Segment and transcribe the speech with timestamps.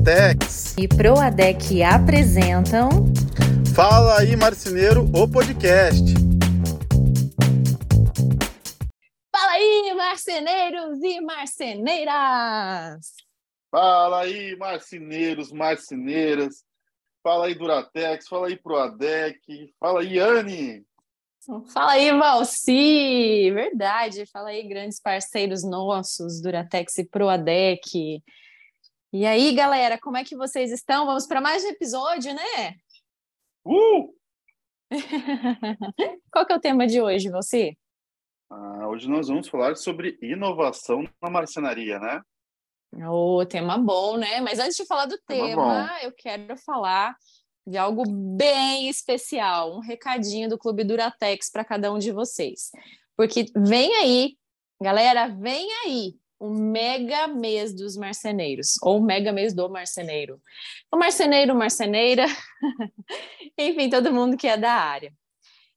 [0.00, 2.88] Duratex e Proadec apresentam
[3.74, 6.02] Fala aí Marceneiro, o podcast.
[9.30, 13.08] Fala aí, marceneiros e marceneiras!
[13.70, 16.64] Fala aí, marceneiros, marceneiras.
[17.22, 18.26] Fala aí, Duratex.
[18.26, 19.38] Fala aí, Proadec.
[19.78, 20.82] Fala aí, Anne.
[21.74, 23.50] Fala aí, Valci!
[23.52, 28.22] Verdade, fala aí, grandes parceiros nossos, Duratex e Proadec.
[29.12, 31.04] E aí, galera, como é que vocês estão?
[31.04, 32.76] Vamos para mais um episódio, né?
[33.64, 34.14] Uh!
[36.30, 37.76] Qual que é o tema de hoje, você?
[38.48, 42.22] Ah, hoje nós vamos falar sobre inovação na marcenaria, né?
[43.04, 44.40] O oh, tema bom, né?
[44.42, 47.16] Mas antes de falar do tema, tema eu quero falar
[47.66, 52.70] de algo bem especial, um recadinho do Clube Duratex para cada um de vocês.
[53.16, 54.36] Porque vem aí,
[54.80, 60.40] galera, vem aí o mega mês dos marceneiros, ou o mega mês do marceneiro.
[60.90, 62.24] O marceneiro, marceneira,
[63.58, 65.12] enfim, todo mundo que é da área.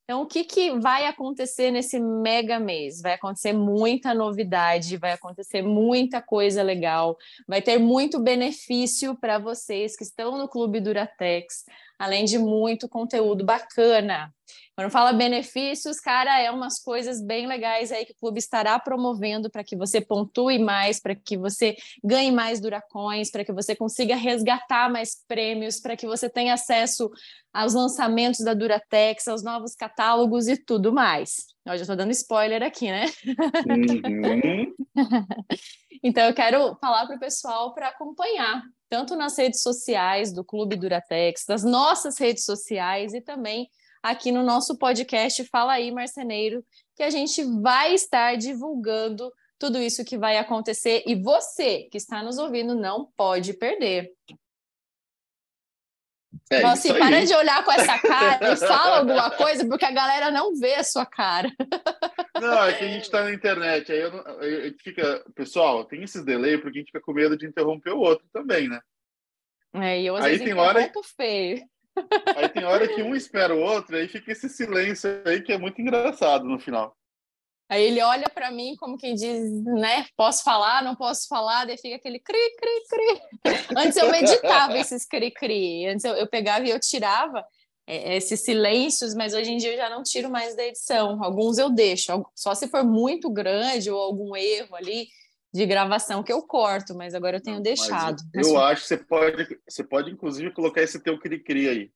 [0.03, 3.01] Então, o que, que vai acontecer nesse mega mês?
[3.01, 9.95] Vai acontecer muita novidade, vai acontecer muita coisa legal, vai ter muito benefício para vocês
[9.95, 11.63] que estão no Clube Duratex,
[11.97, 14.33] além de muito conteúdo bacana.
[14.75, 19.47] Quando fala benefícios, cara, é umas coisas bem legais aí que o clube estará promovendo
[19.47, 24.15] para que você pontue mais, para que você ganhe mais duracões, para que você consiga
[24.15, 27.07] resgatar mais prêmios, para que você tenha acesso
[27.53, 31.35] aos lançamentos da Duratex, aos novos catálogos e tudo mais.
[31.63, 33.05] Eu já estou dando spoiler aqui, né?
[33.69, 34.73] Uhum.
[36.03, 40.75] então eu quero falar para o pessoal para acompanhar, tanto nas redes sociais do Clube
[40.75, 43.69] Duratex, das nossas redes sociais e também
[44.03, 50.03] aqui no nosso podcast Fala aí, Marceneiro, que a gente vai estar divulgando tudo isso
[50.03, 54.11] que vai acontecer e você que está nos ouvindo não pode perder.
[56.51, 60.29] É Nossa, para de olhar com essa cara e fala alguma coisa, porque a galera
[60.29, 61.49] não vê a sua cara.
[62.39, 66.03] Não, é que a gente está na internet, aí eu não, eu, fica, pessoal, tem
[66.03, 68.81] esses delay porque a gente fica com medo de interromper o outro também, né?
[69.75, 71.63] É, e eu aí tem hora feio.
[72.35, 75.57] Aí tem hora que um espera o outro, aí fica esse silêncio aí que é
[75.57, 76.95] muito engraçado no final.
[77.69, 80.05] Aí ele olha para mim como quem diz, né?
[80.15, 83.55] Posso falar, não posso falar, daí fica aquele cri, cri, cri.
[83.77, 85.87] Antes eu editava esses cri, cri.
[85.87, 87.43] Antes eu, eu pegava e eu tirava
[87.87, 91.23] é, esses silêncios, mas hoje em dia eu já não tiro mais da edição.
[91.23, 95.07] Alguns eu deixo, só se for muito grande ou algum erro ali
[95.53, 98.21] de gravação que eu corto, mas agora eu tenho não, deixado.
[98.33, 101.91] Eu, eu acho que você pode, você pode inclusive colocar esse teu cri, cri aí.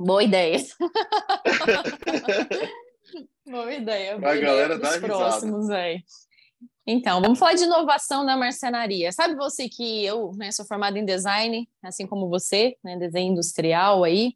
[0.00, 0.58] Boa ideia.
[3.46, 4.16] Boa ideia.
[4.16, 6.02] Boa a ideia galera dá próximos aí.
[6.86, 9.12] Então, vamos falar de inovação na marcenaria.
[9.12, 14.02] Sabe você que eu né, sou formada em design, assim como você, né, desenho industrial
[14.02, 14.34] aí.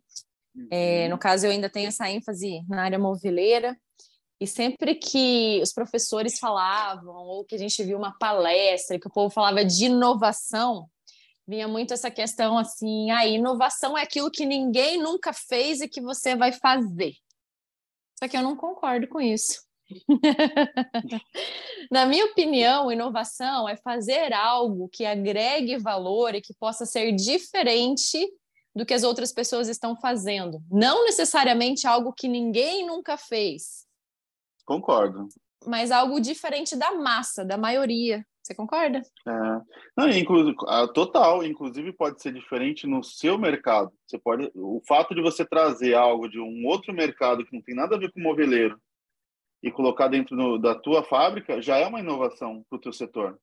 [0.55, 0.69] Uhum.
[0.71, 3.75] É, no caso, eu ainda tenho essa ênfase na área moveleira.
[4.45, 9.11] E sempre que os professores falavam, ou que a gente viu uma palestra, que o
[9.11, 10.87] povo falava de inovação,
[11.49, 15.89] vinha muito essa questão assim: a ah, inovação é aquilo que ninguém nunca fez e
[15.89, 17.15] que você vai fazer.
[18.19, 19.63] Só que eu não concordo com isso.
[21.91, 28.31] Na minha opinião, inovação é fazer algo que agregue valor e que possa ser diferente
[28.77, 30.63] do que as outras pessoas estão fazendo.
[30.71, 33.85] Não necessariamente algo que ninguém nunca fez.
[34.65, 35.29] Concordo.
[35.67, 38.25] Mas algo diferente da massa, da maioria.
[38.43, 39.01] Você concorda?
[39.27, 39.33] É.
[39.97, 40.55] Não, inclusive,
[40.93, 41.43] total.
[41.43, 43.91] Inclusive pode ser diferente no seu mercado.
[44.07, 47.75] Você pode, o fato de você trazer algo de um outro mercado que não tem
[47.75, 48.79] nada a ver com moveleiro
[49.63, 53.39] e colocar dentro no, da tua fábrica já é uma inovação para o teu setor.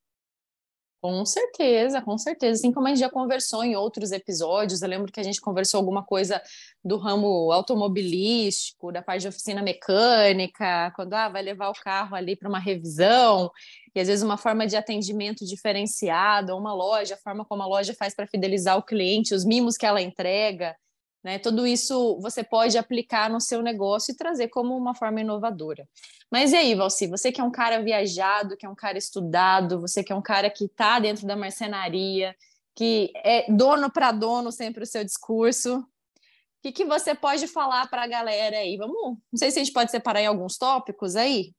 [1.01, 2.59] Com certeza, com certeza.
[2.59, 5.79] Assim como a gente já conversou em outros episódios, eu lembro que a gente conversou
[5.79, 6.39] alguma coisa
[6.85, 12.35] do ramo automobilístico, da parte de oficina mecânica, quando ah, vai levar o carro ali
[12.35, 13.49] para uma revisão,
[13.95, 17.95] e às vezes uma forma de atendimento diferenciado, uma loja, a forma como a loja
[17.95, 20.75] faz para fidelizar o cliente, os mimos que ela entrega.
[21.23, 21.37] Né?
[21.37, 25.87] Tudo isso você pode aplicar no seu negócio e trazer como uma forma inovadora.
[26.31, 29.79] Mas e aí, Valci, você que é um cara viajado, que é um cara estudado,
[29.79, 32.35] você que é um cara que está dentro da marcenaria,
[32.75, 37.87] que é dono para dono sempre o seu discurso, o que, que você pode falar
[37.89, 38.77] para a galera aí?
[38.77, 41.53] Vamos, não sei se a gente pode separar em alguns tópicos aí,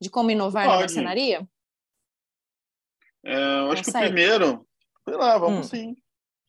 [0.00, 0.74] de como inovar pode.
[0.74, 1.48] na marcenaria?
[3.24, 4.66] É, eu acho que o primeiro,
[5.08, 5.70] sei lá, vamos hum.
[5.70, 5.96] sim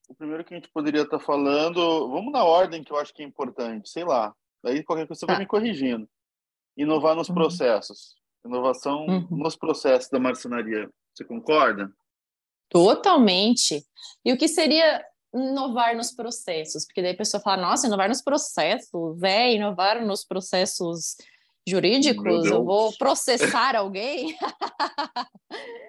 [0.10, 3.14] o primeiro que a gente poderia estar tá falando, vamos na ordem que eu acho
[3.14, 4.34] que é importante, sei lá.
[4.64, 5.34] Daí qualquer coisa você tá.
[5.34, 6.10] vai me corrigindo.
[6.76, 7.36] Inovar nos uhum.
[7.36, 8.16] processos.
[8.44, 9.28] Inovação uhum.
[9.30, 10.90] nos processos da marcenaria.
[11.14, 11.92] Você concorda?
[12.70, 13.86] Totalmente.
[14.26, 16.86] E o que seria inovar nos processos?
[16.86, 21.18] Porque daí a pessoa fala, nossa, inovar nos processos, é, inovar nos processos
[21.68, 24.36] jurídicos, eu vou processar alguém.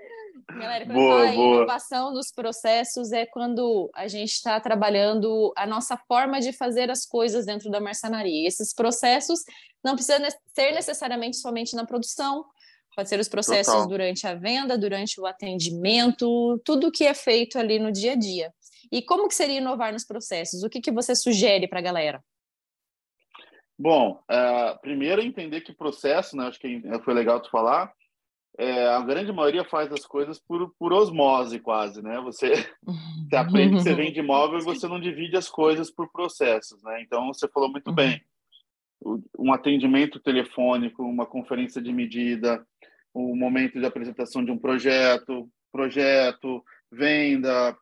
[0.58, 1.56] Galera, quando boa, fala boa.
[1.56, 7.06] inovação dos processos é quando a gente está trabalhando a nossa forma de fazer as
[7.06, 8.46] coisas dentro da marcenaria.
[8.46, 9.40] Esses processos
[9.82, 12.44] não precisam ser necessariamente somente na produção,
[12.94, 13.88] pode ser os processos Total.
[13.88, 18.52] durante a venda, durante o atendimento, tudo que é feito ali no dia a dia.
[18.90, 20.62] E como que seria inovar nos processos?
[20.62, 22.24] O que, que você sugere para a galera?
[23.78, 27.90] Bom, uh, primeiro entender que processo, né, acho que foi legal tu falar,
[28.58, 32.20] é, a grande maioria faz as coisas por, por osmose quase, né?
[32.20, 32.52] Você,
[33.28, 37.02] você aprende que você vende imóvel e você não divide as coisas por processos, né?
[37.02, 38.22] Então, você falou muito bem.
[39.38, 42.64] Um atendimento telefônico, uma conferência de medida,
[43.14, 46.62] o um momento de apresentação de um projeto, projeto,
[46.92, 47.76] venda,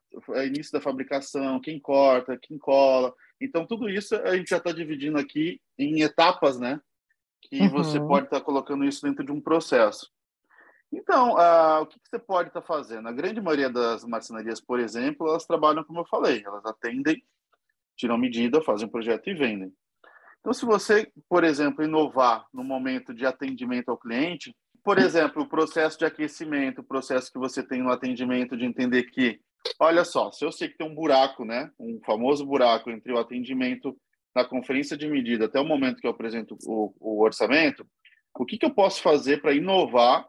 [0.46, 3.12] início da fabricação, quem corta, quem cola.
[3.40, 6.80] Então, tudo isso a gente já está dividindo aqui em etapas, né?
[7.42, 7.70] Que uhum.
[7.70, 10.08] você pode estar tá colocando isso dentro de um processo.
[10.92, 13.08] Então, uh, o que, que, você pode estar tá fazendo?
[13.08, 17.22] A grande maioria das marcenarias, por exemplo, elas trabalham como eu falei, elas atendem,
[17.96, 19.72] tiram medida, fazem projeto e vendem.
[20.40, 25.48] Então, se você, por exemplo, inovar no momento de atendimento ao cliente, por exemplo, o
[25.48, 29.38] processo de aquecimento, o processo que você tem no atendimento de entender que,
[29.78, 33.18] olha só, se eu sei que tem um buraco, né, um famoso buraco entre o
[33.18, 33.94] atendimento
[34.34, 37.86] na conferência de medida até o momento que eu apresento o, o orçamento,
[38.34, 40.26] o que, que eu posso fazer para inovar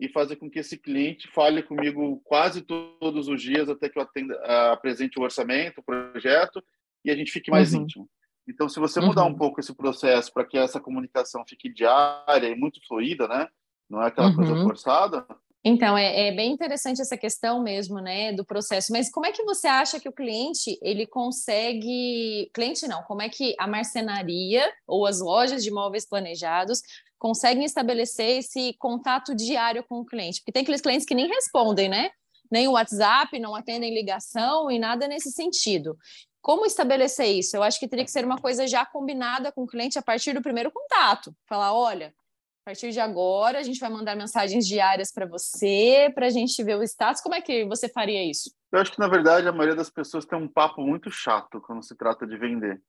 [0.00, 4.02] e fazer com que esse cliente fale comigo quase todos os dias até que eu
[4.02, 4.34] atenda,
[4.72, 6.62] apresente o orçamento, o projeto
[7.04, 7.82] e a gente fique mais uhum.
[7.82, 8.08] íntimo.
[8.48, 9.30] Então, se você mudar uhum.
[9.30, 13.46] um pouco esse processo para que essa comunicação fique diária e muito fluida, né?
[13.88, 14.36] Não é aquela uhum.
[14.36, 15.26] coisa forçada.
[15.64, 18.92] Então, é, é, bem interessante essa questão mesmo, né, do processo.
[18.92, 22.50] Mas como é que você acha que o cliente, ele consegue...
[22.52, 26.82] Cliente não, como é que a marcenaria ou as lojas de imóveis planejados
[27.22, 30.40] conseguem estabelecer esse contato diário com o cliente.
[30.40, 32.10] Porque tem aqueles clientes que nem respondem, né?
[32.50, 35.96] Nem o WhatsApp, não atendem ligação e nada nesse sentido.
[36.40, 37.56] Como estabelecer isso?
[37.56, 40.32] Eu acho que teria que ser uma coisa já combinada com o cliente a partir
[40.32, 41.32] do primeiro contato.
[41.48, 46.26] Falar, olha, a partir de agora a gente vai mandar mensagens diárias para você, para
[46.26, 47.22] a gente ver o status.
[47.22, 48.50] Como é que você faria isso?
[48.72, 51.84] Eu acho que, na verdade, a maioria das pessoas tem um papo muito chato quando
[51.84, 52.82] se trata de vender.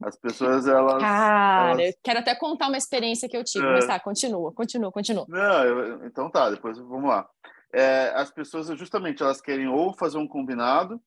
[0.00, 1.00] As pessoas, elas.
[1.02, 1.94] Cara, elas...
[1.94, 3.72] eu quero até contar uma experiência que eu tive, é...
[3.72, 5.26] mas tá, continua, continua, continua.
[5.28, 6.06] Não, eu...
[6.06, 7.28] então tá, depois vamos lá.
[7.72, 11.00] É, as pessoas, justamente, elas querem ou fazer um combinado,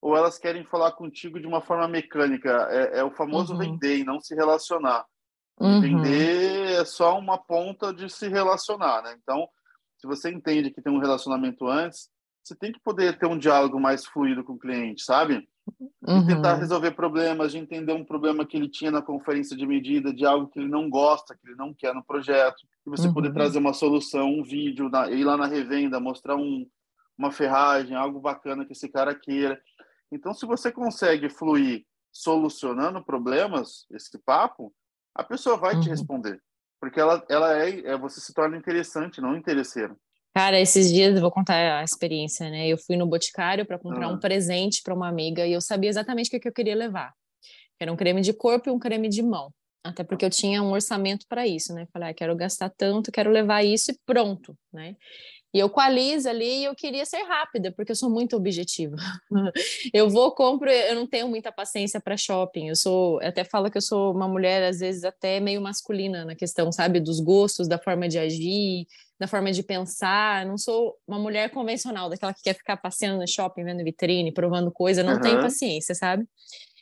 [0.00, 2.68] ou elas querem falar contigo de uma forma mecânica.
[2.70, 3.58] É, é o famoso uhum.
[3.60, 5.06] vender e não se relacionar.
[5.60, 5.80] Uhum.
[5.80, 9.16] Vender é só uma ponta de se relacionar, né?
[9.22, 9.48] Então,
[9.96, 12.10] se você entende que tem um relacionamento antes,
[12.42, 15.48] você tem que poder ter um diálogo mais fluido com o cliente, sabe?
[16.06, 16.26] uhum.
[16.26, 20.24] tentar resolver problemas, de entender um problema que ele tinha na conferência de medida, de
[20.24, 23.14] algo que ele não gosta, que ele não quer no projeto, e você uhum.
[23.14, 26.66] poder trazer uma solução, um vídeo, na, ir lá na revenda, mostrar um,
[27.16, 29.60] uma ferragem, algo bacana que esse cara queira.
[30.10, 34.72] Então, se você consegue fluir solucionando problemas, esse papo,
[35.14, 35.80] a pessoa vai uhum.
[35.80, 36.42] te responder,
[36.80, 39.96] porque ela, ela é, é, você se torna interessante, não interesseiro.
[40.34, 42.66] Cara, esses dias eu vou contar a experiência, né?
[42.66, 46.34] Eu fui no Boticário para comprar um presente para uma amiga e eu sabia exatamente
[46.34, 47.12] o que, eu queria levar.
[47.78, 49.52] Era um creme de corpo e um creme de mão.
[49.84, 51.86] Até porque eu tinha um orçamento para isso, né?
[51.92, 54.96] Falei, ah, quero gastar tanto, quero levar isso e pronto, né?
[55.54, 58.96] E eu com a Liz ali, eu queria ser rápida, porque eu sou muito objetiva.
[59.92, 62.68] eu vou, compro, eu não tenho muita paciência para shopping.
[62.68, 66.24] Eu sou, eu até falo que eu sou uma mulher, às vezes, até meio masculina
[66.24, 68.86] na questão, sabe, dos gostos, da forma de agir,
[69.20, 70.46] da forma de pensar.
[70.46, 74.72] não sou uma mulher convencional, daquela que quer ficar passeando no shopping, vendo vitrine, provando
[74.72, 75.20] coisa, não uhum.
[75.20, 76.24] tenho paciência, sabe?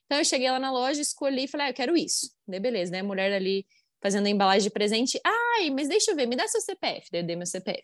[0.06, 2.30] Então eu cheguei lá na loja, escolhi e falei, ah, eu quero isso.
[2.46, 3.02] Daí beleza, né?
[3.02, 3.66] Mulher ali
[4.02, 5.20] fazendo a embalagem de presente.
[5.56, 7.08] Ai, mas deixa eu ver, me dá seu CPF.
[7.10, 7.82] Daí eu dei meu CPF.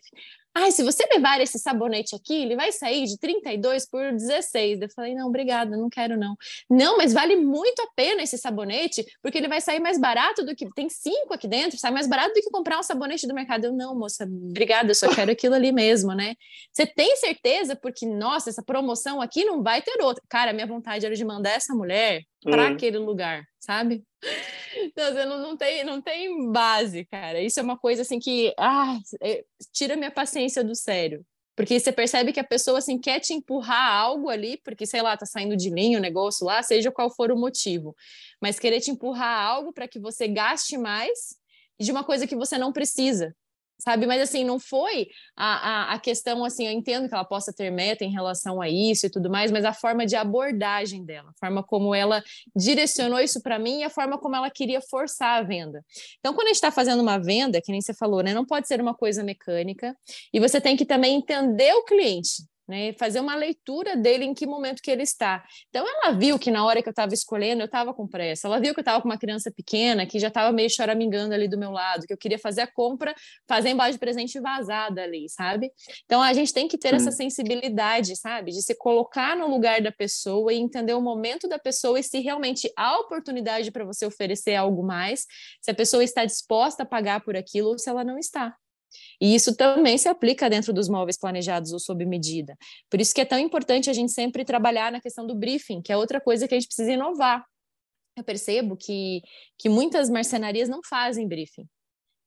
[0.55, 4.81] Ai, se você levar esse sabonete aqui, ele vai sair de 32 por 16.
[4.81, 6.35] Eu falei, não, obrigada, não quero não.
[6.69, 10.55] Não, mas vale muito a pena esse sabonete, porque ele vai sair mais barato do
[10.55, 10.67] que.
[10.73, 13.65] Tem cinco aqui dentro, sai mais barato do que comprar um sabonete do mercado.
[13.65, 16.33] Eu, não, moça, obrigada, eu só quero aquilo ali mesmo, né?
[16.73, 17.75] Você tem certeza?
[17.75, 20.23] Porque, nossa, essa promoção aqui não vai ter outra.
[20.27, 22.73] Cara, minha vontade era de mandar essa mulher para uhum.
[22.73, 24.01] aquele lugar, sabe?
[24.75, 27.41] Então, você não, não, tem, não tem base, cara.
[27.41, 28.97] Isso é uma coisa assim que ah,
[29.73, 31.25] tira minha paciência do sério.
[31.55, 35.17] Porque você percebe que a pessoa assim quer te empurrar algo ali, porque sei lá,
[35.17, 37.95] tá saindo de linha o negócio lá, seja qual for o motivo.
[38.41, 41.35] Mas querer te empurrar algo para que você gaste mais
[41.79, 43.35] de uma coisa que você não precisa.
[43.79, 44.05] Sabe?
[44.05, 47.69] Mas assim, não foi a, a, a, questão assim, eu entendo que ela possa ter
[47.71, 51.39] meta em relação a isso e tudo mais, mas a forma de abordagem dela, a
[51.39, 52.23] forma como ela
[52.55, 55.83] direcionou isso para mim e a forma como ela queria forçar a venda.
[56.19, 58.33] Então, quando a gente está fazendo uma venda, que nem você falou, né?
[58.33, 59.95] Não pode ser uma coisa mecânica,
[60.33, 62.93] e você tem que também entender o cliente né?
[62.93, 65.43] Fazer uma leitura dele em que momento que ele está.
[65.69, 68.47] Então ela viu que na hora que eu estava escolhendo, eu estava com pressa.
[68.47, 71.47] Ela viu que eu estava com uma criança pequena que já estava meio choramingando ali
[71.47, 73.15] do meu lado, que eu queria fazer a compra,
[73.47, 75.71] fazer embalagem de presente vazada ali, sabe?
[76.05, 76.95] Então a gente tem que ter Sim.
[76.95, 78.51] essa sensibilidade, sabe?
[78.51, 82.19] De se colocar no lugar da pessoa e entender o momento da pessoa e se
[82.19, 85.25] realmente há oportunidade para você oferecer algo mais,
[85.61, 88.55] se a pessoa está disposta a pagar por aquilo ou se ela não está.
[89.21, 92.55] E isso também se aplica dentro dos móveis planejados ou sob medida.
[92.89, 95.91] Por isso que é tão importante a gente sempre trabalhar na questão do briefing, que
[95.91, 97.43] é outra coisa que a gente precisa inovar.
[98.15, 99.21] Eu percebo que,
[99.57, 101.67] que muitas marcenarias não fazem briefing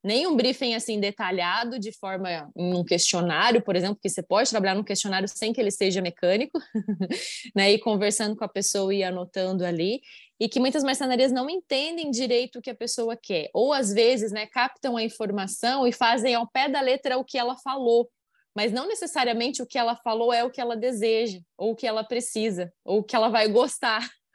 [0.03, 4.75] nem um briefing assim detalhado de forma um questionário, por exemplo, que você pode trabalhar
[4.75, 6.59] num questionário sem que ele seja mecânico,
[7.55, 10.01] né, e conversando com a pessoa e anotando ali,
[10.41, 14.33] e que muitas marcenarias não entendem direito o que a pessoa quer, ou às vezes,
[14.33, 18.09] né, captam a informação e fazem ao pé da letra o que ela falou,
[18.57, 21.87] mas não necessariamente o que ela falou é o que ela deseja, ou o que
[21.87, 24.09] ela precisa, ou o que ela vai gostar.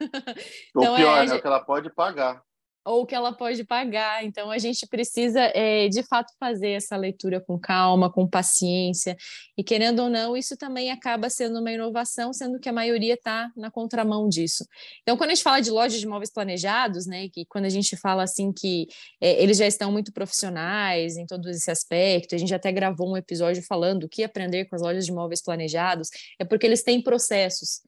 [0.70, 2.40] então, ou pior, é, é o que ela pode pagar
[2.86, 4.24] ou que ela pode pagar.
[4.24, 9.16] Então, a gente precisa, é, de fato, fazer essa leitura com calma, com paciência.
[9.58, 13.50] E, querendo ou não, isso também acaba sendo uma inovação, sendo que a maioria está
[13.56, 14.64] na contramão disso.
[15.02, 17.96] Então, quando a gente fala de lojas de imóveis planejados, né, que quando a gente
[17.96, 18.86] fala assim que
[19.20, 23.16] é, eles já estão muito profissionais em todo esse aspecto, a gente até gravou um
[23.16, 27.02] episódio falando o que aprender com as lojas de imóveis planejados, é porque eles têm
[27.02, 27.80] processos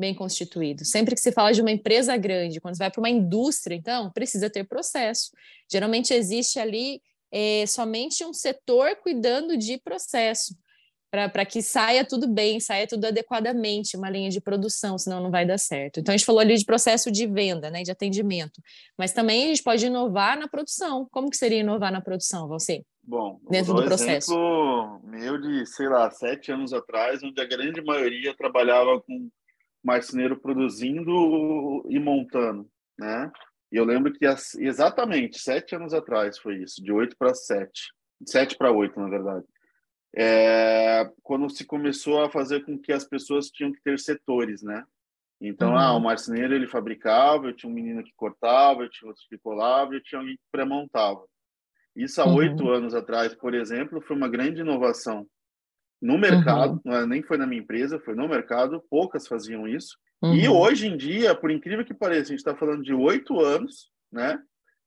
[0.00, 0.84] bem constituído.
[0.84, 4.10] Sempre que se fala de uma empresa grande, quando você vai para uma indústria, então,
[4.10, 5.30] precisa ter processo.
[5.70, 10.56] Geralmente existe ali é, somente um setor cuidando de processo,
[11.10, 15.44] para que saia tudo bem, saia tudo adequadamente, uma linha de produção, senão não vai
[15.44, 15.98] dar certo.
[15.98, 18.62] Então, a gente falou ali de processo de venda, né, de atendimento,
[18.96, 21.06] mas também a gente pode inovar na produção.
[21.10, 22.84] Como que seria inovar na produção, você?
[23.02, 24.30] Bom, dentro do processo.
[24.30, 29.28] exemplo meu de, sei lá, sete anos atrás, onde a grande maioria trabalhava com
[29.82, 32.68] marceneiro produzindo e montando,
[32.98, 33.30] né?
[33.72, 34.26] E eu lembro que
[34.58, 37.92] exatamente sete anos atrás foi isso, de oito para sete,
[38.26, 39.46] sete para oito, na verdade.
[40.14, 44.84] É, quando se começou a fazer com que as pessoas tinham que ter setores, né?
[45.40, 45.78] Então, uhum.
[45.78, 49.38] ah, o marceneiro ele fabricava, eu tinha um menino que cortava, eu tinha outro que
[49.38, 51.24] colava, eu tinha alguém que pré-montava.
[51.96, 52.72] Isso há oito uhum.
[52.72, 55.26] anos atrás, por exemplo, foi uma grande inovação
[56.00, 56.92] no mercado, uhum.
[56.92, 59.98] É, nem foi na minha empresa, foi no mercado, poucas faziam isso.
[60.22, 60.34] Uhum.
[60.34, 63.90] E hoje em dia, por incrível que pareça, a gente está falando de oito anos,
[64.10, 64.40] né?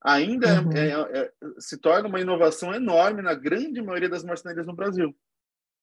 [0.04, 0.72] Ainda é, uhum.
[0.74, 5.16] é, é, se torna uma inovação enorme na grande maioria das marcenarias no Brasil.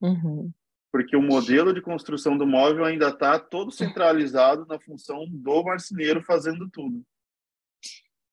[0.00, 0.50] Uhum.
[0.92, 6.22] Porque o modelo de construção do móvel ainda está todo centralizado na função do marceneiro
[6.22, 7.02] fazendo tudo.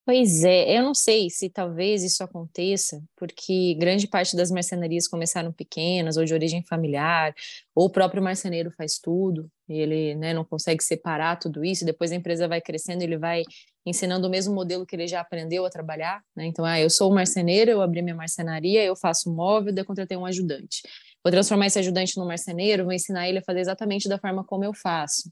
[0.07, 5.51] Pois é, eu não sei se talvez isso aconteça, porque grande parte das marcenarias começaram
[5.51, 7.35] pequenas ou de origem familiar,
[7.75, 12.15] ou o próprio marceneiro faz tudo, ele né, não consegue separar tudo isso, depois a
[12.15, 13.43] empresa vai crescendo, ele vai
[13.85, 16.45] ensinando o mesmo modelo que ele já aprendeu a trabalhar, né?
[16.45, 20.25] Então, ah, eu sou marceneiro, eu abri minha marcenaria, eu faço móvel, daí contratei um
[20.25, 20.83] ajudante.
[21.21, 24.63] Vou transformar esse ajudante no marceneiro, vou ensinar ele a fazer exatamente da forma como
[24.63, 25.29] eu faço.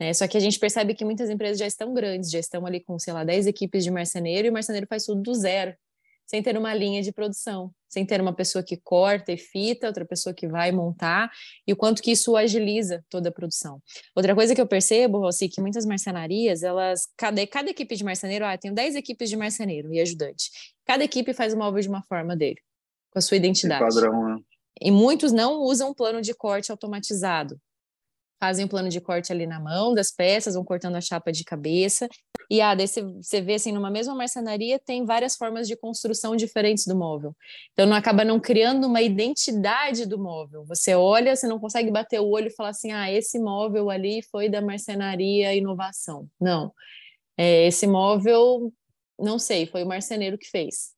[0.00, 0.12] Né?
[0.12, 2.98] Só que a gente percebe que muitas empresas já estão grandes, já estão ali com,
[2.98, 5.74] sei lá, 10 equipes de marceneiro, e o marceneiro faz tudo do zero,
[6.26, 10.04] sem ter uma linha de produção, sem ter uma pessoa que corta e fita, outra
[10.04, 11.30] pessoa que vai montar,
[11.66, 13.82] e o quanto que isso agiliza toda a produção.
[14.16, 18.46] Outra coisa que eu percebo, Rossi, que muitas marcenarias, elas, cada, cada equipe de marceneiro,
[18.46, 20.50] ah, tem 10 equipes de marceneiro e ajudante.
[20.86, 22.58] Cada equipe faz o móvel de uma forma dele,
[23.10, 23.84] com a sua identidade.
[23.84, 24.42] padrão, né?
[24.80, 27.60] E muitos não usam um plano de corte automatizado
[28.42, 31.44] fazem o plano de corte ali na mão das peças, vão cortando a chapa de
[31.44, 32.08] cabeça.
[32.50, 36.84] E ah, daí você vê assim, numa mesma marcenaria tem várias formas de construção diferentes
[36.84, 37.36] do móvel.
[37.72, 40.64] Então não acaba não criando uma identidade do móvel.
[40.64, 44.20] Você olha, você não consegue bater o olho e falar assim: "Ah, esse móvel ali
[44.22, 46.26] foi da marcenaria inovação".
[46.40, 46.72] Não.
[47.38, 48.72] É, esse móvel,
[49.16, 50.90] não sei, foi o marceneiro que fez.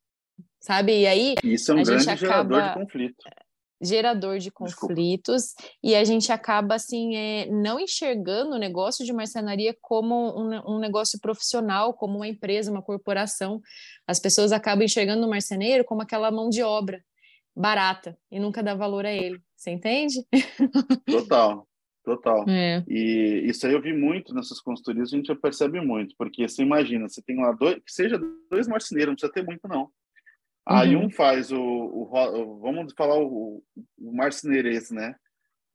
[0.60, 1.02] Sabe?
[1.02, 2.68] E aí Isso é um grande gerador acaba...
[2.68, 3.22] de conflito
[3.84, 5.78] gerador de conflitos Desculpa.
[5.82, 10.78] e a gente acaba assim é, não enxergando o negócio de marcenaria como um, um,
[10.78, 13.60] negócio profissional, como uma empresa, uma corporação.
[14.06, 17.02] As pessoas acabam enxergando o marceneiro como aquela mão de obra
[17.56, 19.40] barata e nunca dá valor a ele.
[19.56, 20.24] Você entende?
[21.06, 21.66] Total.
[22.04, 22.44] Total.
[22.48, 22.84] É.
[22.86, 26.62] E isso aí eu vi muito nessas consultorias, a gente já percebe muito, porque você
[26.62, 29.90] imagina, você tem lá dois, que seja dois marceneiros, não precisa ter muito, não.
[30.66, 31.06] Aí uhum.
[31.06, 33.62] um faz o, o, vamos falar o,
[33.98, 35.14] o marceneirês, né?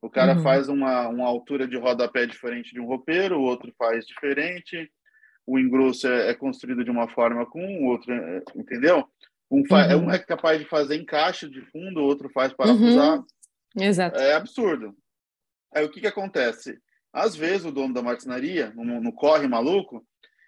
[0.02, 0.42] O cara uhum.
[0.42, 4.90] faz uma, uma altura de rodapé diferente de um roupeiro, o outro faz diferente,
[5.46, 9.06] o engrosso é, é construído de uma forma com o outro, é, entendeu?
[9.50, 10.06] Um, uhum.
[10.06, 13.18] um é capaz de fazer encaixe de fundo, o outro faz parafusar.
[13.18, 13.26] Uhum.
[13.76, 14.18] Exato.
[14.18, 14.96] É absurdo.
[15.72, 16.78] Aí o que, que acontece?
[17.12, 20.04] Às vezes o dono da marcenaria, no, no corre maluco,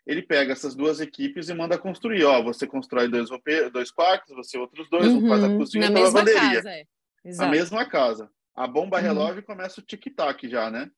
[0.06, 2.24] ele pega essas duas equipes e manda construir.
[2.24, 3.28] Ó, você constrói dois,
[3.72, 5.24] dois quartos, você outros dois, uhum.
[5.24, 5.58] um faz a uhum.
[5.58, 6.40] cozinha e a lavanderia.
[6.40, 6.84] Casa, é.
[7.36, 8.30] Na mesma casa.
[8.54, 9.02] A bomba uhum.
[9.02, 10.90] relógio começa o tic-tac já, né?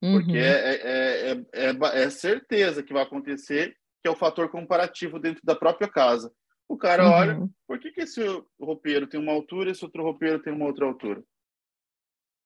[0.00, 0.36] Porque uhum.
[0.36, 5.56] é, é, é, é, certeza que vai acontecer, que é o fator comparativo dentro da
[5.56, 6.30] própria casa.
[6.68, 7.12] O cara uhum.
[7.12, 8.20] olha, por que, que esse
[8.60, 11.22] roupeiro tem uma altura e esse outro roupeiro tem uma outra altura?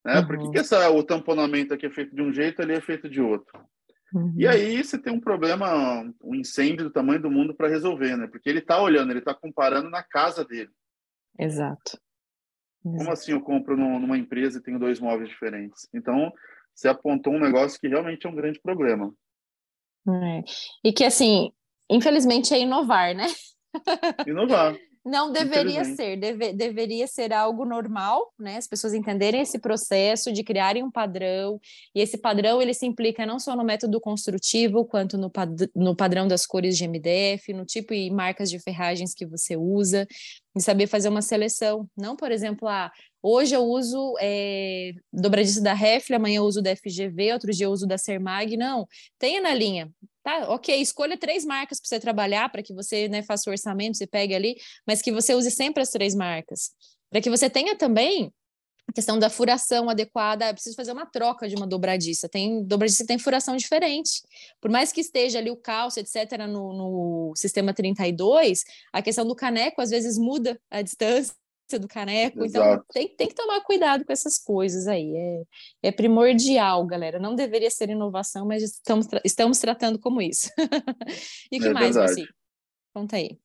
[0.05, 0.19] Né?
[0.19, 0.27] Uhum.
[0.27, 3.09] Por que, que essa, o tamponamento aqui é feito de um jeito, ali é feito
[3.09, 3.59] de outro?
[4.13, 4.33] Uhum.
[4.37, 8.27] E aí você tem um problema, um incêndio do tamanho do mundo para resolver, né?
[8.27, 10.69] Porque ele está olhando, ele está comparando na casa dele.
[11.39, 11.99] Exato.
[12.83, 13.11] Como Exato.
[13.11, 15.87] assim eu compro numa empresa e tenho dois móveis diferentes?
[15.93, 16.31] Então,
[16.73, 19.13] você apontou um negócio que realmente é um grande problema.
[20.07, 20.43] É.
[20.83, 21.51] E que, assim,
[21.89, 23.27] infelizmente é inovar, né?
[24.27, 24.75] Inovar.
[25.03, 28.57] Não deveria ser, deve, deveria ser algo normal, né?
[28.57, 31.59] As pessoas entenderem esse processo de criarem um padrão,
[31.95, 35.95] e esse padrão ele se implica não só no método construtivo, quanto no, pad no
[35.95, 40.07] padrão das cores de MDF, no tipo e marcas de ferragens que você usa,
[40.55, 41.89] e saber fazer uma seleção.
[41.97, 46.75] Não, por exemplo, ah, hoje eu uso é, dobradiça da Refle, amanhã eu uso da
[46.75, 48.57] FGV, outro dia eu uso da Sermag.
[48.57, 48.87] Não,
[49.19, 49.91] tenha na linha.
[50.23, 53.97] Tá, ok, escolha três marcas para você trabalhar, para que você né, faça o orçamento,
[53.97, 56.71] você pegue ali, mas que você use sempre as três marcas.
[57.09, 58.31] Para que você tenha também
[58.87, 62.29] a questão da furação adequada, é preciso fazer uma troca de uma dobradiça.
[62.29, 64.21] Tem dobradiça que tem furação diferente.
[64.59, 69.35] Por mais que esteja ali o calço, etc., no, no sistema 32, a questão do
[69.35, 71.33] caneco às vezes muda a distância
[71.79, 72.45] do caneco.
[72.45, 72.73] Então, Exato.
[72.73, 75.13] Então, tem, tem que tomar cuidado com essas coisas aí.
[75.83, 77.19] É, é primordial, galera.
[77.19, 80.49] Não deveria ser inovação, mas estamos, estamos tratando como isso.
[81.51, 82.27] e o que é mais, Marci?
[82.93, 83.39] Conta aí.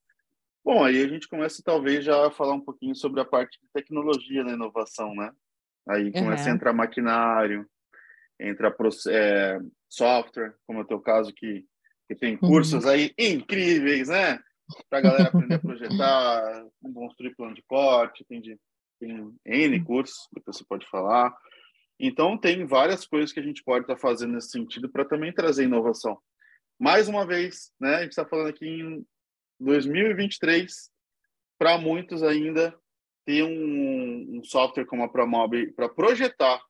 [0.65, 3.69] Bom, aí a gente começa talvez já a falar um pouquinho sobre a parte de
[3.73, 5.31] tecnologia na inovação, né?
[5.89, 6.53] Aí começa uhum.
[6.53, 7.65] a entrar maquinário,
[8.41, 8.75] entra
[9.09, 11.65] é, software, como é o teu caso, que,
[12.09, 12.91] que tem cursos uhum.
[12.91, 14.41] aí incríveis, né?
[14.89, 18.59] Para a galera aprender a projetar, construir plano de corte, tem, de,
[19.01, 21.35] tem N cursos que você pode falar.
[21.99, 25.33] Então, tem várias coisas que a gente pode estar tá fazendo nesse sentido para também
[25.33, 26.19] trazer inovação.
[26.79, 29.07] Mais uma vez, né, a gente está falando aqui em
[29.59, 30.91] 2023,
[31.59, 32.79] para muitos ainda,
[33.25, 36.63] ter um, um software como a Promob para projetar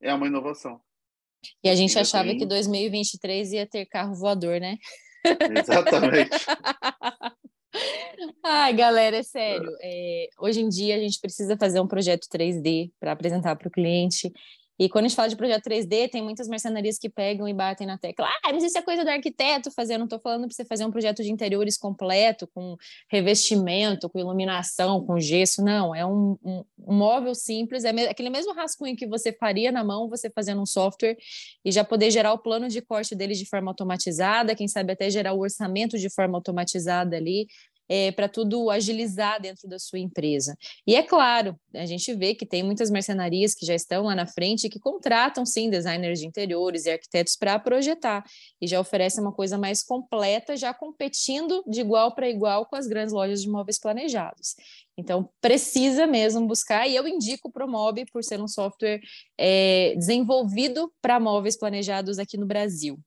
[0.00, 0.80] é uma inovação.
[1.62, 2.38] E a gente achava tem...
[2.38, 4.76] que 2023 ia ter carro voador, né?
[5.58, 6.30] Exatamente.
[8.44, 9.70] Ai, galera, é sério.
[9.82, 13.70] É, hoje em dia a gente precisa fazer um projeto 3D para apresentar para o
[13.70, 14.32] cliente.
[14.78, 17.86] E quando a gente fala de projeto 3D, tem muitas mercenarias que pegam e batem
[17.86, 18.26] na tecla.
[18.26, 19.94] Ah, mas isso é coisa do arquiteto fazer.
[19.94, 22.76] Eu não estou falando para você fazer um projeto de interiores completo, com
[23.10, 25.62] revestimento, com iluminação, com gesso.
[25.64, 29.72] Não, é um, um, um móvel simples, é me aquele mesmo rascunho que você faria
[29.72, 31.16] na mão, você fazendo um software
[31.64, 35.10] e já poder gerar o plano de corte dele de forma automatizada, quem sabe até
[35.10, 37.46] gerar o orçamento de forma automatizada ali
[37.88, 40.56] é, para tudo agilizar dentro da sua empresa.
[40.86, 44.26] E é claro, a gente vê que tem muitas mercenarias que já estão lá na
[44.26, 48.24] frente que contratam sim designers de interiores e arquitetos para projetar
[48.60, 52.86] e já oferecem uma coisa mais completa, já competindo de igual para igual com as
[52.86, 54.54] grandes lojas de móveis planejados.
[54.96, 59.00] Então, precisa mesmo buscar, e eu indico o Promob por ser um software
[59.38, 62.98] é, desenvolvido para móveis planejados aqui no Brasil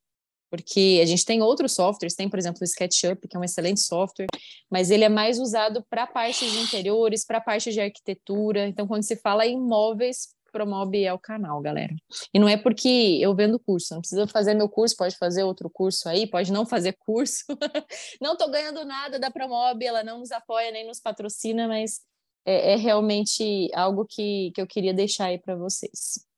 [0.51, 3.79] porque a gente tem outros softwares, tem, por exemplo, o SketchUp, que é um excelente
[3.79, 4.27] software,
[4.69, 8.67] mas ele é mais usado para parte de interiores, para parte de arquitetura.
[8.67, 11.95] Então, quando se fala em móveis, Promob é o canal, galera.
[12.33, 15.69] E não é porque eu vendo curso, não precisa fazer meu curso, pode fazer outro
[15.69, 17.45] curso aí, pode não fazer curso.
[18.21, 22.01] não estou ganhando nada da Promob, ela não nos apoia nem nos patrocina, mas
[22.45, 26.29] é, é realmente algo que, que eu queria deixar aí para vocês.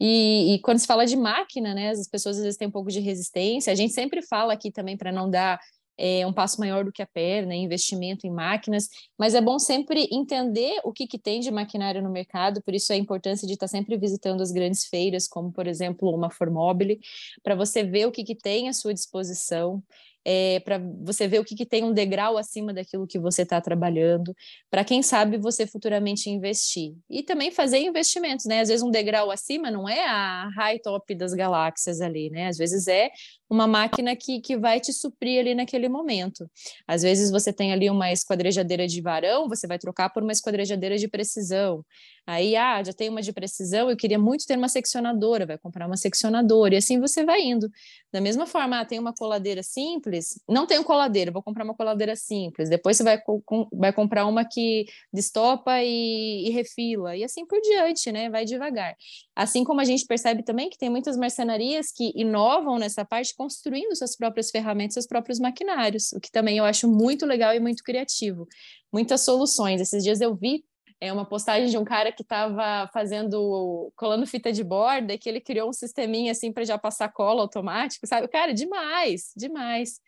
[0.00, 2.90] E, e, quando se fala de máquina, né, as pessoas às vezes têm um pouco
[2.90, 3.72] de resistência.
[3.72, 5.58] A gente sempre fala aqui também para não dar
[5.98, 10.08] é, um passo maior do que a perna, investimento em máquinas, mas é bom sempre
[10.12, 13.66] entender o que, que tem de maquinário no mercado, por isso a importância de estar
[13.66, 17.00] sempre visitando as grandes feiras, como por exemplo uma Formobile,
[17.42, 19.82] para você ver o que, que tem à sua disposição
[20.24, 23.60] é, para você ver o que, que, tem um degrau acima daquilo que você está
[23.60, 24.34] trabalhando,
[24.70, 26.94] para quem sabe você futuramente investir.
[27.08, 28.60] E também fazer investimentos, né?
[28.60, 32.48] Às vezes um degrau acima não é a high top das galáxias ali, né?
[32.48, 33.10] Às vezes é
[33.48, 36.48] uma máquina que, que vai te suprir ali naquele momento.
[36.86, 40.98] Às vezes você tem ali uma esquadrejadeira de varão, você vai trocar por uma esquadrejadeira
[40.98, 41.84] de precisão.
[42.28, 45.86] Aí, ah, já tem uma de precisão, eu queria muito ter uma seccionadora, vai comprar
[45.86, 47.70] uma seccionadora, e assim você vai indo.
[48.12, 52.14] Da mesma forma, ah, tem uma coladeira simples, não tenho coladeira, vou comprar uma coladeira
[52.14, 52.68] simples.
[52.68, 57.58] Depois você vai, com, vai comprar uma que destopa e, e refila, e assim por
[57.62, 58.28] diante, né?
[58.28, 58.94] Vai devagar.
[59.34, 63.96] Assim como a gente percebe também que tem muitas marcenarias que inovam nessa parte, construindo
[63.96, 67.82] suas próprias ferramentas, seus próprios maquinários, o que também eu acho muito legal e muito
[67.82, 68.46] criativo.
[68.92, 69.80] Muitas soluções.
[69.80, 70.62] Esses dias eu vi
[71.00, 75.28] é uma postagem de um cara que estava fazendo, colando fita de borda e que
[75.28, 78.26] ele criou um sisteminha assim para já passar cola automático, sabe?
[78.28, 80.00] Cara, demais, demais.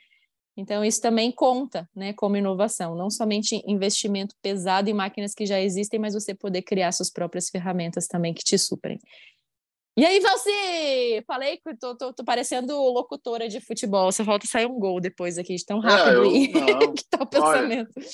[0.57, 5.61] Então, isso também conta, né, como inovação, não somente investimento pesado em máquinas que já
[5.61, 8.99] existem, mas você poder criar suas próprias ferramentas também que te suprem.
[9.97, 11.23] E aí, Valci?
[11.27, 14.11] Falei que tô, tô, tô, parecendo locutora de futebol.
[14.13, 16.49] Só falta sair um gol depois aqui, de tão rápido é, eu, e
[16.95, 17.93] que tá o pensamento.
[17.97, 18.07] Olha,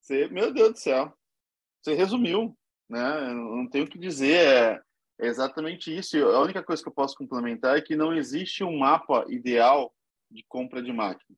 [0.00, 1.12] você, meu Deus do céu
[1.82, 2.56] você resumiu,
[2.88, 3.32] né?
[3.34, 4.80] não tenho o que dizer, é,
[5.20, 6.16] é exatamente isso.
[6.18, 9.92] A única coisa que eu posso complementar é que não existe um mapa ideal
[10.30, 11.36] de compra de máquina.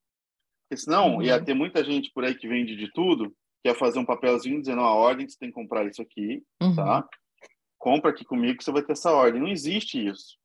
[0.67, 1.21] Porque senão uhum.
[1.21, 3.29] ia ter muita gente por aí que vende de tudo,
[3.61, 6.75] que ia fazer um papelzinho dizendo a ordem, você tem que comprar isso aqui, uhum.
[6.75, 7.07] tá?
[7.77, 9.41] Compra aqui comigo que você vai ter essa ordem.
[9.41, 10.37] Não existe isso.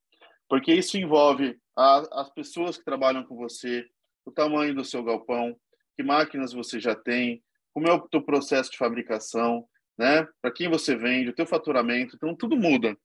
[0.48, 3.86] Porque isso envolve a, as pessoas que trabalham com você,
[4.26, 5.56] o tamanho do seu galpão,
[5.96, 9.66] que máquinas você já tem, como é o teu processo de fabricação,
[10.00, 10.26] né?
[10.40, 12.96] Para quem você vende, o teu faturamento, então tudo muda.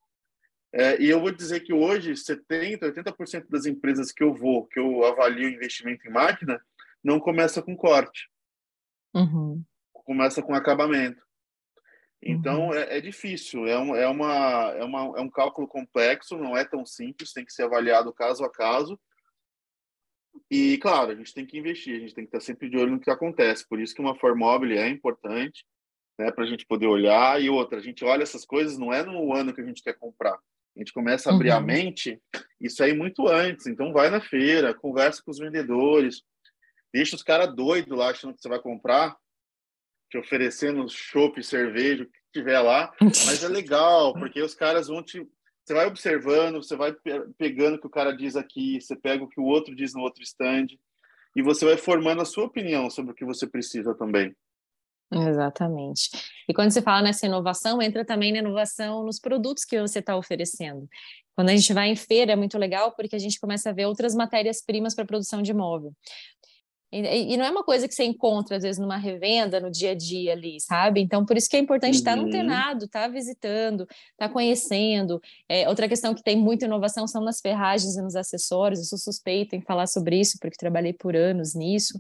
[0.74, 4.80] É, e eu vou dizer que hoje 70, 80% das empresas que eu vou, que
[4.80, 6.58] eu avalio investimento em máquina,
[7.04, 8.30] não começa com corte.
[9.14, 9.62] Uhum.
[9.92, 11.22] Começa com acabamento.
[12.24, 12.74] Então uhum.
[12.74, 16.64] é, é, difícil, é, um, é, uma, é, uma, é um cálculo complexo, não é
[16.64, 18.98] tão simples, tem que ser avaliado caso a caso.
[20.50, 22.92] E claro, a gente tem que investir, a gente tem que estar sempre de olho
[22.92, 23.68] no que acontece.
[23.68, 25.66] Por isso que uma Formobile é importante
[26.18, 27.42] né, para a gente poder olhar.
[27.42, 29.94] E outra, a gente olha essas coisas, não é no ano que a gente quer
[29.94, 30.34] comprar.
[30.76, 31.58] A gente começa a abrir uhum.
[31.58, 32.22] a mente,
[32.60, 33.66] isso aí muito antes.
[33.66, 36.22] Então, vai na feira, conversa com os vendedores,
[36.94, 39.16] deixa os caras doidos lá achando que você vai comprar,
[40.12, 42.92] te oferecendo chopp, cerveja, o que tiver lá.
[43.02, 45.26] Mas é legal, porque os caras vão te.
[45.64, 46.96] Você vai observando, você vai
[47.38, 50.02] pegando o que o cara diz aqui, você pega o que o outro diz no
[50.02, 50.68] outro stand,
[51.36, 54.36] e você vai formando a sua opinião sobre o que você precisa também.
[55.12, 56.10] Exatamente.
[56.48, 60.18] E quando você fala nessa inovação, entra também na inovação nos produtos que você está
[60.18, 60.88] oferecendo.
[61.36, 63.86] Quando a gente vai em feira, é muito legal porque a gente começa a ver
[63.86, 65.94] outras matérias-primas para produção de móvel.
[66.92, 69.92] E, e, não é uma coisa que você encontra, às vezes, numa revenda, no dia
[69.92, 71.02] a dia ali, sabe?
[71.02, 72.00] Então, por isso que é importante uhum.
[72.00, 75.20] estar no tenado, estar visitando, estar conhecendo.
[75.50, 78.80] É, outra questão que tem muita inovação são nas ferragens e nos acessórios.
[78.80, 82.00] Eu sou suspeita em falar sobre isso, porque trabalhei por anos nisso.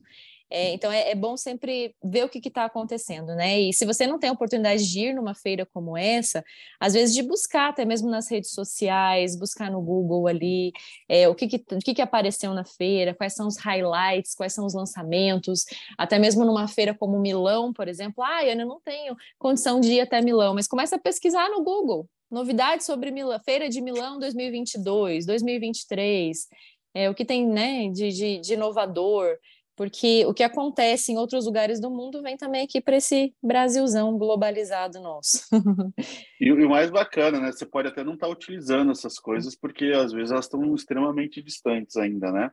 [0.50, 3.60] É, então é, é, bom sempre ver o que está acontecendo, né?
[3.60, 6.44] E se você não tem a oportunidade de ir numa feira como essa,
[6.80, 10.72] às vezes de buscar até mesmo nas redes sociais, buscar no Google ali
[11.10, 14.54] é, o, que, que, o que, que apareceu na feira, quais são os highlights, quais
[14.54, 15.66] são os lançamentos,
[15.98, 18.24] até mesmo numa feira como Milão, por exemplo.
[18.24, 22.08] Ah, eu não tenho condição de ir até Milão, mas começa a pesquisar no Google.
[22.30, 26.48] Novidades sobre Milão, Feira de Milão 2022, 2023,
[26.94, 29.38] é, o que tem né, de, de, de inovador
[29.76, 34.18] porque o que acontece em outros lugares do mundo vem também aqui para esse Brasilzão
[34.18, 35.48] globalizado nosso.
[36.40, 37.52] e, o mais bacana, né?
[37.52, 41.42] Você pode até não estar tá utilizando essas coisas, porque às vezes elas estão extremamente
[41.42, 42.52] distantes ainda, né?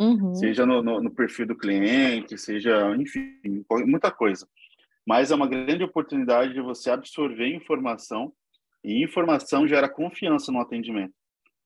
[0.00, 0.34] Uhum.
[0.34, 3.38] Seja no, no, no, perfil do cliente, seja, enfim,
[3.86, 4.48] muita coisa.
[5.06, 8.32] Mas é uma grande oportunidade de você absorver informação,
[8.82, 11.14] e informação gera confiança no atendimento.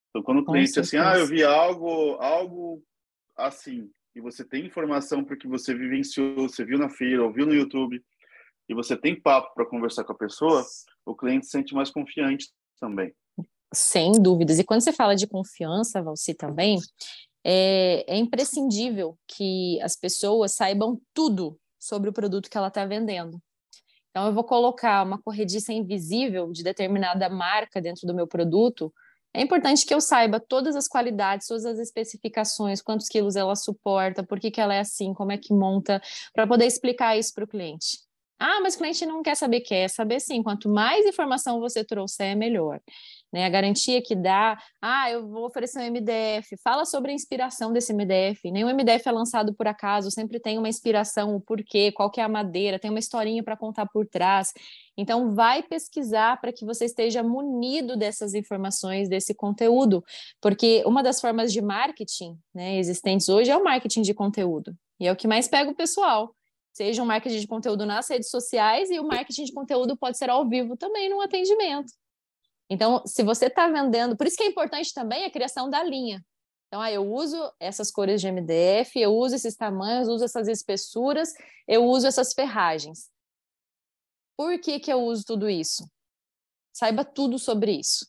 [0.09, 2.83] Então, quando o cliente assim, ah, eu vi algo, algo
[3.35, 8.03] assim, e você tem informação porque você vivenciou, você viu na feira, ouviu no YouTube,
[8.67, 10.63] e você tem papo para conversar com a pessoa,
[11.05, 13.13] o cliente se sente mais confiante também.
[13.73, 14.59] Sem dúvidas.
[14.59, 16.77] E quando você fala de confiança, Valci, também,
[17.43, 23.41] é, é imprescindível que as pessoas saibam tudo sobre o produto que ela está vendendo.
[24.09, 28.93] Então, eu vou colocar uma corrediça invisível de determinada marca dentro do meu produto,
[29.33, 34.23] é importante que eu saiba todas as qualidades, todas as especificações, quantos quilos ela suporta,
[34.23, 36.01] por que, que ela é assim, como é que monta,
[36.33, 37.99] para poder explicar isso para o cliente.
[38.39, 40.41] Ah, mas o cliente não quer saber, quer saber sim.
[40.41, 42.79] Quanto mais informação você trouxer, é melhor.
[43.31, 43.45] Né?
[43.45, 47.93] A garantia que dá, ah, eu vou oferecer um MDF, fala sobre a inspiração desse
[47.93, 48.51] MDF.
[48.51, 52.23] Nenhum MDF é lançado por acaso, sempre tem uma inspiração, o porquê, qual que é
[52.23, 54.51] a madeira, tem uma historinha para contar por trás.
[54.97, 60.03] Então, vai pesquisar para que você esteja munido dessas informações, desse conteúdo,
[60.41, 65.07] porque uma das formas de marketing né, existentes hoje é o marketing de conteúdo, e
[65.07, 66.35] é o que mais pega o pessoal.
[66.73, 70.29] Seja um marketing de conteúdo nas redes sociais e o marketing de conteúdo pode ser
[70.29, 71.91] ao vivo também no atendimento.
[72.69, 76.23] Então, se você está vendendo, por isso que é importante também a criação da linha.
[76.67, 81.33] Então, ah, eu uso essas cores de MDF, eu uso esses tamanhos, uso essas espessuras,
[81.67, 83.09] eu uso essas ferragens.
[84.37, 85.89] Por que, que eu uso tudo isso?
[86.71, 88.07] Saiba tudo sobre isso.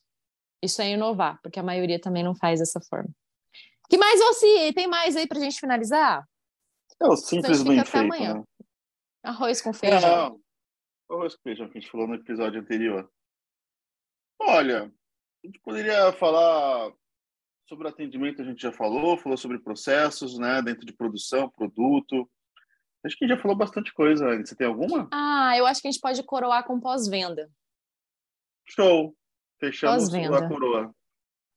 [0.62, 3.08] Isso é inovar, porque a maioria também não faz dessa forma.
[3.88, 6.28] que mais, você tem mais aí para a gente finalizar?
[7.00, 8.34] É o simples bem feito, amanhã.
[8.34, 8.44] Né?
[9.22, 10.38] Arroz com feijão.
[11.08, 13.10] É, arroz com feijão que a gente falou no episódio anterior.
[14.40, 16.92] Olha, a gente poderia falar
[17.68, 22.29] sobre atendimento, a gente já falou, falou sobre processos, né, dentro de produção, produto.
[23.05, 24.37] Acho que já falou bastante coisa.
[24.38, 25.09] Você tem alguma?
[25.12, 27.50] Ah, eu acho que a gente pode coroar com pós-venda.
[28.66, 29.16] Show.
[29.59, 30.94] Fechamos a coroa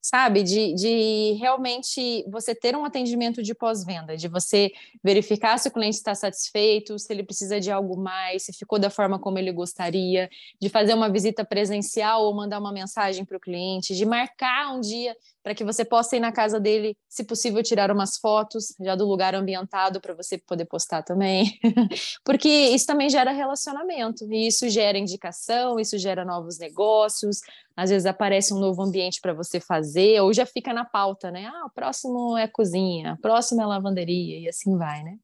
[0.03, 0.43] sabe?
[0.43, 5.95] De, de realmente você ter um atendimento de pós-venda, de você verificar se o cliente
[5.95, 10.29] está satisfeito, se ele precisa de algo mais, se ficou da forma como ele gostaria,
[10.59, 14.81] de fazer uma visita presencial ou mandar uma mensagem para o cliente, de marcar um
[14.81, 18.95] dia para que você possa ir na casa dele, se possível, tirar umas fotos já
[18.95, 21.60] do lugar ambientado para você poder postar também.
[22.23, 27.41] Porque isso também gera relacionamento, e isso gera indicação, isso gera novos negócios,
[27.75, 31.51] às vezes aparece um novo ambiente para você fazer, ou já fica na pauta, né?
[31.53, 35.17] Ah, o próximo é cozinha, o próximo é lavanderia, e assim vai, né?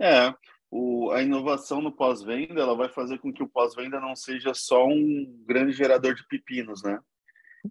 [0.00, 0.32] É,
[0.70, 4.86] o, a inovação no pós-venda, ela vai fazer com que o pós-venda não seja só
[4.86, 6.98] um grande gerador de pepinos, né?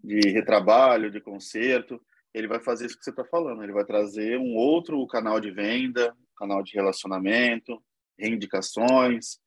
[0.03, 2.01] De retrabalho, de conserto.
[2.33, 5.51] Ele vai fazer isso que você está falando, ele vai trazer um outro canal de
[5.51, 7.81] venda, canal de relacionamento,
[8.17, 9.37] reindicações.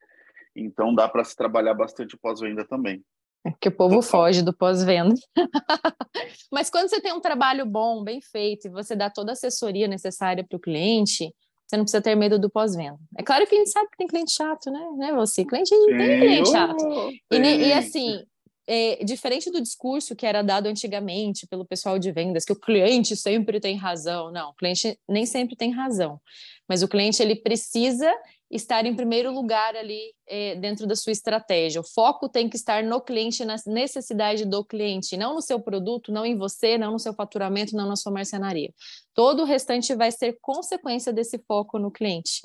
[0.57, 3.05] Então, dá para se trabalhar bastante pós-venda também.
[3.47, 5.15] É que o povo foge do pós-venda.
[6.53, 9.89] Mas quando você tem um trabalho bom, bem feito, e você dá toda a assessoria
[9.89, 11.33] necessária para o cliente,
[11.67, 12.99] você não precisa ter medo do pós-venda.
[13.17, 14.91] É claro que a gente sabe que tem cliente chato, né?
[14.97, 16.85] né você, cliente Sim, tem cliente chato.
[17.31, 18.25] E, e, assim,
[18.67, 23.17] é, diferente do discurso que era dado antigamente pelo pessoal de vendas, que o cliente
[23.17, 24.31] sempre tem razão.
[24.31, 26.21] Não, o cliente nem sempre tem razão.
[26.69, 28.13] Mas o cliente ele precisa
[28.51, 31.81] estar em primeiro lugar ali é, dentro da sua estratégia.
[31.81, 36.11] O foco tem que estar no cliente, na necessidade do cliente, não no seu produto,
[36.11, 38.73] não em você, não no seu faturamento, não na sua marcenaria.
[39.15, 42.43] Todo o restante vai ser consequência desse foco no cliente.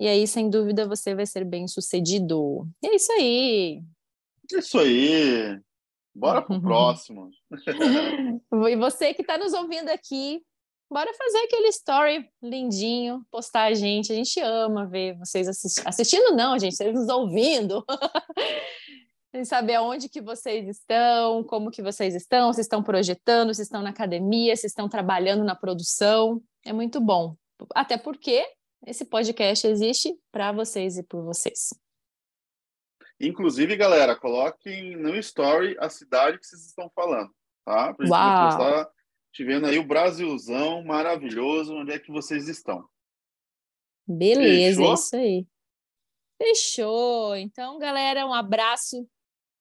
[0.00, 2.66] E aí, sem dúvida, você vai ser bem sucedido.
[2.82, 3.80] E é isso aí.
[4.52, 5.58] Isso aí.
[6.14, 7.30] Bora pro próximo.
[8.68, 10.42] e você que está nos ouvindo aqui,
[10.90, 14.12] bora fazer aquele story lindinho, postar a gente.
[14.12, 15.88] A gente ama ver vocês assistindo.
[15.88, 17.84] Assistindo não, gente, vocês nos ouvindo.
[19.44, 23.90] saber aonde que vocês estão, como que vocês estão, se estão projetando, se estão na
[23.90, 26.40] academia, se estão trabalhando na produção.
[26.64, 27.34] É muito bom.
[27.74, 28.46] Até porque
[28.86, 31.70] esse podcast existe para vocês e por vocês.
[33.26, 37.30] Inclusive, galera, coloquem no story a cidade que vocês estão falando,
[37.64, 37.94] tá?
[37.94, 38.86] Pra Uau!
[39.32, 42.84] te vendo aí o Brasilzão maravilhoso, onde é que vocês estão?
[44.06, 44.90] Beleza, Fechou?
[44.90, 45.46] é isso aí.
[46.40, 47.36] Fechou.
[47.36, 49.08] Então, galera, um abraço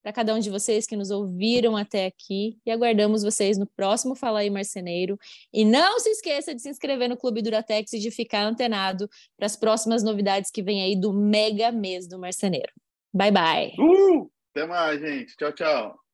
[0.03, 4.15] para cada um de vocês que nos ouviram até aqui e aguardamos vocês no próximo
[4.15, 5.17] Fala aí Marceneiro.
[5.51, 9.45] E não se esqueça de se inscrever no Clube Duratex e de ficar antenado para
[9.45, 12.71] as próximas novidades que vem aí do mega mês do marceneiro.
[13.13, 13.73] Bye bye.
[13.77, 15.35] Uh, até mais, gente.
[15.37, 16.03] Tchau, tchau.